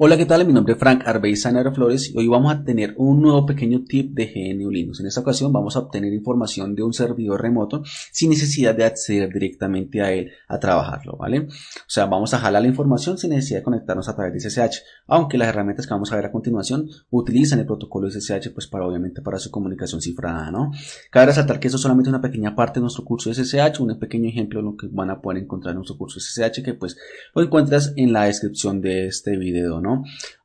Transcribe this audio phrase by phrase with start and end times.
[0.00, 0.46] Hola, ¿qué tal?
[0.46, 4.14] Mi nombre es Frank Arbeizana Flores y hoy vamos a tener un nuevo pequeño tip
[4.14, 5.00] de GNU Linux.
[5.00, 9.28] En esta ocasión vamos a obtener información de un servidor remoto sin necesidad de acceder
[9.32, 11.48] directamente a él a trabajarlo, ¿vale?
[11.48, 14.82] O sea, vamos a jalar la información sin necesidad de conectarnos a través de SSH,
[15.08, 18.86] aunque las herramientas que vamos a ver a continuación utilizan el protocolo SSH pues para
[18.86, 20.70] obviamente para su comunicación cifrada, ¿no?
[21.10, 23.98] Cabe resaltar que eso es solamente una pequeña parte de nuestro curso de SSH, un
[23.98, 26.96] pequeño ejemplo de lo que van a poder encontrar en nuestro curso SSH que pues
[27.34, 29.87] lo encuentras en la descripción de este video, ¿no?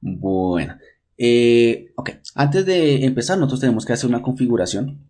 [0.01, 0.77] Bueno,
[1.17, 5.07] eh, ok, antes de empezar nosotros tenemos que hacer una configuración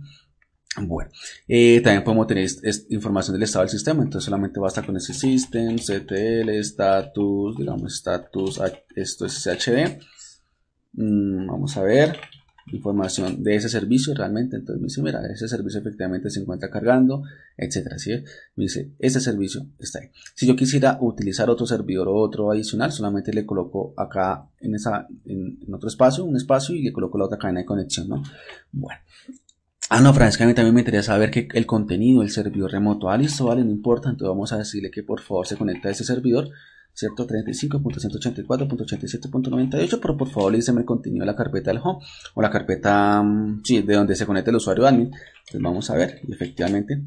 [0.82, 1.10] Bueno,
[1.46, 2.48] eh, también podemos tener
[2.88, 8.60] información del estado del sistema, entonces solamente basta con ese system, ctl, status, digamos status,
[8.96, 10.00] esto es shd.
[10.94, 12.18] Mm, vamos a ver,
[12.66, 14.56] información de ese servicio realmente.
[14.56, 17.22] Entonces me dice, mira, ese servicio efectivamente se encuentra cargando,
[17.56, 17.98] etcétera.
[17.98, 18.12] ¿sí?
[18.56, 20.10] Me dice, ese servicio está ahí.
[20.34, 25.06] Si yo quisiera utilizar otro servidor o otro adicional, solamente le coloco acá en, esa,
[25.26, 28.22] en, otro espacio, un espacio y le coloco la otra cadena de conexión, ¿no?
[28.72, 29.00] Bueno.
[29.90, 33.44] Ah, no, francamente también me interesa saber que el contenido del servidor remoto, ah, listo,
[33.46, 36.48] vale, no importa, entonces vamos a decirle que por favor se conecte a ese servidor
[36.94, 37.26] ¿cierto?
[37.26, 43.22] 35.184.87.98, pero por favor dígame el contenido de la carpeta del home o la carpeta,
[43.22, 45.06] mm, sí, de donde se conecta el usuario admin.
[45.06, 47.02] Entonces vamos a ver y efectivamente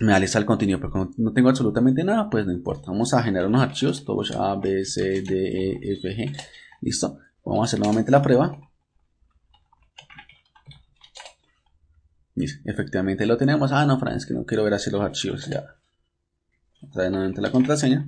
[0.00, 2.90] me da lista el contenido, pero como no tengo absolutamente nada, pues no importa.
[2.90, 6.36] Vamos a generar unos archivos, todos A, B, C, D, E, F, G.
[6.80, 7.18] Listo.
[7.44, 8.58] Vamos a hacer nuevamente la prueba.
[12.64, 13.70] efectivamente lo tenemos.
[13.72, 15.76] Ah, no, Fran, que no quiero ver así los archivos ya.
[16.90, 18.06] Trae nuevamente la contraseña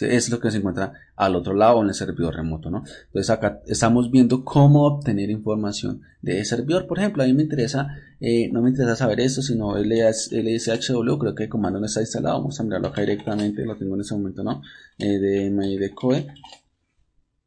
[0.00, 2.82] es lo que se encuentra al otro lado en el servidor remoto, ¿no?
[3.06, 6.86] Entonces acá estamos viendo cómo obtener información de ese servidor.
[6.86, 7.88] Por ejemplo, a mí me interesa,
[8.20, 12.38] eh, no me interesa saber esto, sino LSHW, creo que el comando no está instalado.
[12.38, 14.62] Vamos a mirarlo acá directamente, lo tengo en ese momento, ¿no?
[14.98, 16.26] Eh, de de code.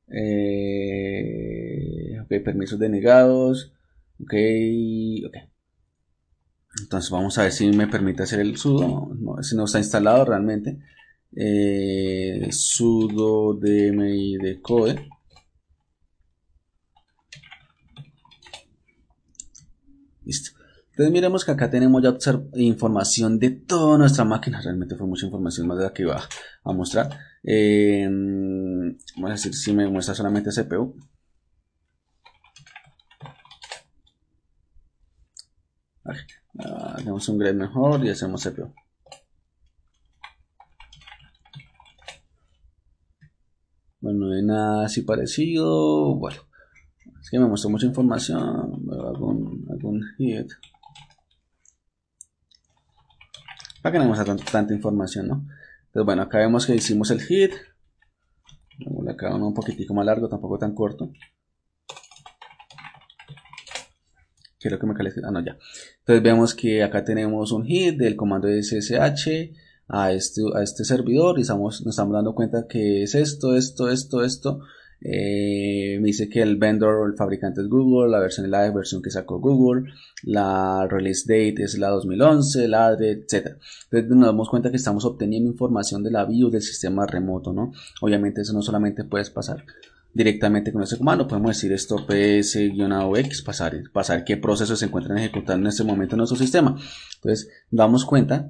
[0.09, 0.87] Eh,
[2.21, 3.73] ok, permisos denegados.
[4.21, 4.33] Ok,
[5.27, 5.35] ok.
[6.81, 9.09] Entonces vamos a ver si me permite hacer el sudo,
[9.41, 10.77] si no está instalado realmente
[11.35, 15.09] eh, sudo dmi de code
[20.27, 20.51] listo.
[20.91, 22.17] Entonces miremos que acá tenemos ya
[22.55, 24.61] información de toda nuestra máquina.
[24.61, 26.21] Realmente fue mucha información más de la que iba
[26.63, 27.09] a mostrar.
[27.43, 28.07] Eh,
[29.15, 30.95] vamos a decir si me muestra solamente CPU.
[36.59, 38.73] Ah, hacemos un grade mejor y hacemos CPU
[44.07, 46.15] Bueno, no hay nada así parecido.
[46.15, 46.37] Bueno,
[47.19, 48.41] es que me mostró mucha información.
[48.89, 50.49] Algún, algún hit.
[53.81, 55.45] Para que no muestra tanta, información, ¿no?
[55.87, 57.51] Entonces, bueno, acá vemos que hicimos el hit.
[59.09, 61.11] Acá uno un poquitico más largo, tampoco tan corto.
[64.57, 65.27] Quiero que me califique.
[65.27, 65.57] Ah, no, ya.
[65.99, 70.83] Entonces vemos que acá tenemos un hit del comando de SSH a este, a este
[70.83, 74.59] servidor y estamos, nos estamos dando cuenta que es esto, esto, esto, esto,
[74.99, 79.01] eh, me dice que el vendor o el fabricante es Google, la versión la versión
[79.01, 79.91] que sacó Google,
[80.23, 83.57] la release date es la 2011, la de, etc.
[83.91, 87.71] Entonces nos damos cuenta que estamos obteniendo información de la BIOS del sistema remoto, ¿no?
[88.01, 89.63] Obviamente eso no solamente puedes pasar
[90.13, 95.67] directamente con ese comando, podemos decir esto ps-x, pasar, pasar qué procesos se encuentran ejecutando
[95.67, 96.75] en este momento en nuestro sistema.
[97.17, 98.49] Entonces, damos cuenta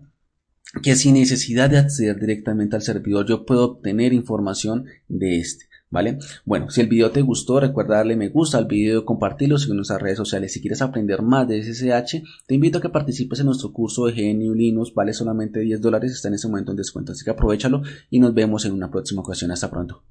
[0.82, 5.66] que sin necesidad de acceder directamente al servidor, yo puedo obtener información de este.
[5.90, 6.20] ¿Vale?
[6.44, 10.02] Bueno, si el video te gustó, recuerda darle me gusta al video, compartirlo, en nuestras
[10.02, 10.52] redes sociales.
[10.52, 14.12] Si quieres aprender más de SSH, te invito a que participes en nuestro curso de
[14.12, 17.84] GNU Linux, vale solamente 10 dólares, está en ese momento en descuento, así que aprovechalo
[18.10, 19.52] y nos vemos en una próxima ocasión.
[19.52, 20.04] Hasta pronto.